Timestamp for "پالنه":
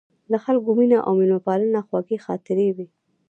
1.45-1.81